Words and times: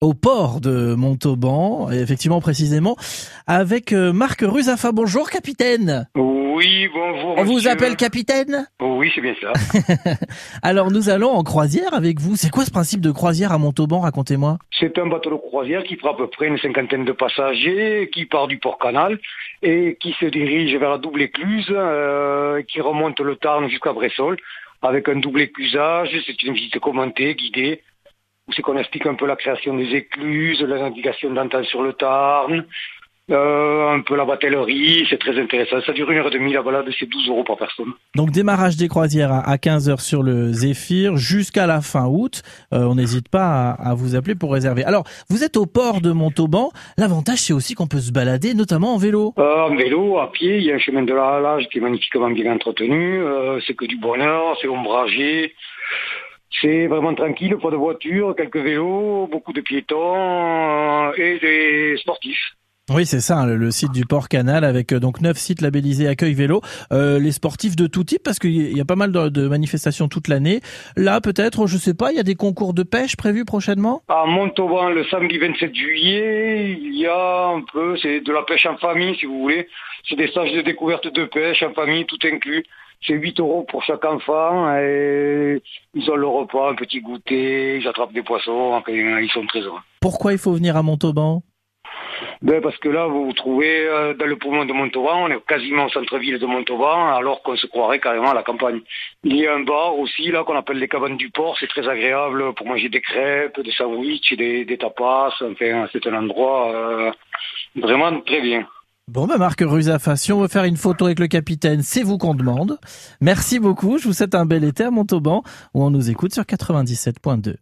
au 0.00 0.14
port 0.14 0.60
de 0.60 0.94
Montauban, 0.94 1.90
effectivement 1.90 2.40
précisément, 2.40 2.96
avec 3.48 3.92
euh, 3.92 4.12
Marc 4.12 4.42
Ruzafa. 4.42 4.92
Bonjour 4.92 5.28
capitaine. 5.28 6.06
Oui, 6.14 6.88
bonjour. 6.94 7.34
On 7.36 7.42
vous 7.42 7.66
appelle 7.66 7.96
capitaine 7.96 8.68
Oui, 8.80 9.10
c'est 9.12 9.20
bien 9.20 9.34
ça. 9.40 9.52
Alors 10.62 10.92
nous 10.92 11.08
allons 11.08 11.30
en 11.30 11.42
croisière 11.42 11.94
avec 11.94 12.20
vous. 12.20 12.36
C'est 12.36 12.50
quoi 12.50 12.64
ce 12.64 12.70
principe 12.70 13.00
de 13.00 13.10
croisière 13.10 13.50
à 13.50 13.58
Montauban 13.58 13.98
Racontez-moi. 13.98 14.58
C'est 14.78 14.98
un 14.98 15.06
bateau 15.06 15.30
de 15.30 15.36
croisière 15.36 15.82
qui 15.82 15.96
prend 15.96 16.12
à 16.12 16.16
peu 16.16 16.28
près 16.28 16.46
une 16.46 16.58
cinquantaine 16.58 17.04
de 17.04 17.12
passagers, 17.12 18.08
qui 18.12 18.24
part 18.24 18.46
du 18.46 18.58
port 18.58 18.78
canal 18.78 19.18
et 19.62 19.96
qui 20.00 20.14
se 20.20 20.26
dirige 20.26 20.76
vers 20.76 20.90
la 20.90 20.98
double 20.98 21.22
écluse, 21.22 21.66
euh, 21.70 22.62
qui 22.62 22.80
remonte 22.80 23.18
le 23.18 23.34
Tarn 23.34 23.68
jusqu'à 23.68 23.92
Bressol 23.92 24.36
avec 24.80 25.08
un 25.08 25.16
double 25.16 25.40
éclusage. 25.40 26.10
C'est 26.24 26.40
une 26.44 26.54
visite 26.54 26.78
commentée, 26.78 27.34
guidée, 27.34 27.82
où 28.48 28.52
c'est 28.52 28.62
qu'on 28.62 28.78
explique 28.78 29.06
un 29.06 29.14
peu 29.14 29.26
la 29.26 29.36
création 29.36 29.76
des 29.76 29.94
écluses, 29.94 30.60
la 30.62 30.78
navigation 30.78 31.30
d'antan 31.30 31.62
sur 31.64 31.82
le 31.82 31.92
Tarn, 31.92 32.64
euh, 33.30 33.90
un 33.90 34.00
peu 34.00 34.16
la 34.16 34.24
batellerie. 34.24 35.06
C'est 35.10 35.18
très 35.18 35.38
intéressant. 35.38 35.80
Ça 35.84 35.92
dure 35.92 36.10
une 36.10 36.18
heure 36.18 36.28
et 36.28 36.30
demie. 36.30 36.52
La 36.52 36.62
balade, 36.62 36.86
c'est 36.98 37.06
12 37.06 37.28
euros 37.28 37.44
par 37.44 37.58
personne. 37.58 37.92
Donc 38.14 38.30
démarrage 38.30 38.76
des 38.76 38.88
croisières 38.88 39.32
à 39.32 39.56
15h 39.56 40.00
sur 40.00 40.22
le 40.22 40.50
Zéphyr 40.52 41.16
jusqu'à 41.16 41.66
la 41.66 41.82
fin 41.82 42.06
août. 42.06 42.42
Euh, 42.72 42.84
on 42.84 42.94
n'hésite 42.94 43.28
pas 43.28 43.70
à, 43.72 43.90
à 43.90 43.94
vous 43.94 44.16
appeler 44.16 44.34
pour 44.34 44.52
réserver. 44.52 44.82
Alors 44.84 45.04
vous 45.28 45.44
êtes 45.44 45.58
au 45.58 45.66
port 45.66 46.00
de 46.00 46.10
Montauban. 46.10 46.70
L'avantage 46.96 47.38
c'est 47.38 47.52
aussi 47.52 47.74
qu'on 47.74 47.86
peut 47.86 48.00
se 48.00 48.12
balader 48.12 48.54
notamment 48.54 48.94
en 48.94 48.98
vélo. 48.98 49.34
Euh, 49.38 49.62
en 49.62 49.76
vélo, 49.76 50.18
à 50.18 50.32
pied, 50.32 50.56
il 50.56 50.64
y 50.64 50.72
a 50.72 50.76
un 50.76 50.78
chemin 50.78 51.02
de 51.02 51.12
la 51.12 51.36
halage 51.36 51.68
qui 51.70 51.78
est 51.78 51.82
magnifiquement 51.82 52.30
bien 52.30 52.50
entretenu. 52.50 53.20
Euh, 53.20 53.60
c'est 53.66 53.74
que 53.74 53.84
du 53.84 53.98
bonheur, 53.98 54.56
c'est 54.62 54.68
ombragé. 54.68 55.54
C'est 56.60 56.86
vraiment 56.86 57.14
tranquille, 57.14 57.56
pas 57.60 57.70
de 57.70 57.76
voitures, 57.76 58.34
quelques 58.36 58.56
vélos, 58.56 59.28
beaucoup 59.30 59.52
de 59.52 59.60
piétons 59.60 60.16
euh, 60.16 61.12
et 61.16 61.38
des 61.38 61.96
sportifs. 61.98 62.56
Oui, 62.90 63.04
c'est 63.04 63.20
ça, 63.20 63.44
le, 63.44 63.56
le 63.56 63.70
site 63.70 63.92
du 63.92 64.06
Port 64.06 64.28
Canal 64.28 64.64
avec 64.64 64.92
euh, 64.92 64.98
donc 64.98 65.20
neuf 65.20 65.36
sites 65.36 65.60
labellisés 65.60 66.08
accueil 66.08 66.32
vélo. 66.32 66.62
Euh, 66.90 67.18
les 67.18 67.32
sportifs 67.32 67.76
de 67.76 67.86
tout 67.86 68.02
type, 68.02 68.22
parce 68.24 68.38
qu'il 68.38 68.74
y 68.74 68.80
a 68.80 68.84
pas 68.86 68.96
mal 68.96 69.12
de, 69.12 69.28
de 69.28 69.46
manifestations 69.46 70.08
toute 70.08 70.26
l'année. 70.26 70.62
Là, 70.96 71.20
peut-être, 71.20 71.66
je 71.66 71.76
sais 71.76 71.92
pas, 71.92 72.12
il 72.12 72.16
y 72.16 72.20
a 72.20 72.22
des 72.22 72.34
concours 72.34 72.72
de 72.72 72.82
pêche 72.82 73.14
prévus 73.16 73.44
prochainement? 73.44 74.02
À 74.08 74.24
Montauban, 74.24 74.88
le 74.88 75.04
samedi 75.04 75.36
27 75.36 75.74
juillet, 75.74 76.78
il 76.80 76.98
y 76.98 77.06
a 77.06 77.27
un 77.58 77.64
peu, 77.72 77.96
c'est 77.98 78.20
de 78.20 78.32
la 78.32 78.42
pêche 78.42 78.66
en 78.66 78.76
famille, 78.76 79.16
si 79.16 79.26
vous 79.26 79.40
voulez. 79.40 79.68
C'est 80.08 80.16
des 80.16 80.28
stages 80.28 80.52
de 80.52 80.62
découverte 80.62 81.08
de 81.08 81.24
pêche 81.24 81.62
en 81.62 81.72
famille, 81.72 82.06
tout 82.06 82.18
inclus. 82.24 82.64
C'est 83.06 83.14
8 83.14 83.38
euros 83.40 83.64
pour 83.68 83.84
chaque 83.84 84.04
enfant 84.04 84.74
et 84.76 85.62
ils 85.94 86.10
ont 86.10 86.16
le 86.16 86.26
repas, 86.26 86.70
un 86.70 86.74
petit 86.74 87.00
goûter, 87.00 87.76
ils 87.76 87.86
attrapent 87.86 88.12
des 88.12 88.22
poissons, 88.22 88.82
ils 88.88 89.30
sont 89.32 89.46
très 89.46 89.60
heureux. 89.60 89.80
Pourquoi 90.00 90.32
il 90.32 90.38
faut 90.38 90.52
venir 90.52 90.76
à 90.76 90.82
Montauban? 90.82 91.42
Ben, 92.42 92.60
parce 92.60 92.76
que 92.78 92.88
là, 92.88 93.06
vous 93.06 93.26
vous 93.26 93.32
trouvez 93.32 93.86
euh, 93.86 94.14
dans 94.14 94.26
le 94.26 94.36
poumon 94.36 94.64
de 94.64 94.72
Montauban, 94.72 95.24
on 95.24 95.28
est 95.28 95.44
quasiment 95.46 95.86
au 95.86 95.88
centre-ville 95.88 96.38
de 96.38 96.46
Montauban, 96.46 97.14
alors 97.14 97.42
qu'on 97.42 97.56
se 97.56 97.66
croirait 97.66 97.98
carrément 97.98 98.30
à 98.30 98.34
la 98.34 98.42
campagne. 98.42 98.80
Il 99.24 99.36
y 99.36 99.46
a 99.46 99.54
un 99.54 99.60
bar 99.60 99.98
aussi, 99.98 100.30
là, 100.30 100.44
qu'on 100.44 100.56
appelle 100.56 100.78
les 100.78 100.88
cabanes 100.88 101.16
du 101.16 101.30
port, 101.30 101.56
c'est 101.58 101.66
très 101.68 101.88
agréable 101.88 102.54
pour 102.54 102.66
manger 102.66 102.88
des 102.88 103.00
crêpes, 103.00 103.60
des 103.60 103.72
sandwichs, 103.72 104.34
des, 104.34 104.64
des 104.64 104.78
tapas, 104.78 105.34
enfin, 105.42 105.88
c'est 105.92 106.06
un 106.06 106.14
endroit 106.14 106.72
euh, 106.72 107.10
vraiment 107.76 108.20
très 108.20 108.40
bien. 108.40 108.66
Bon, 109.08 109.26
bah 109.26 109.38
Marc 109.38 109.62
Ruzafa, 109.64 110.16
si 110.16 110.32
on 110.32 110.42
veut 110.42 110.48
faire 110.48 110.64
une 110.64 110.76
photo 110.76 111.06
avec 111.06 111.18
le 111.18 111.28
capitaine, 111.28 111.80
c'est 111.82 112.02
vous 112.02 112.18
qu'on 112.18 112.34
demande. 112.34 112.78
Merci 113.22 113.58
beaucoup, 113.58 113.96
je 113.96 114.06
vous 114.06 114.12
souhaite 114.12 114.34
un 114.34 114.44
bel 114.44 114.64
été 114.64 114.84
à 114.84 114.90
Montauban, 114.90 115.42
où 115.72 115.82
on 115.82 115.88
nous 115.88 116.10
écoute 116.10 116.34
sur 116.34 116.42
97.2. 116.42 117.56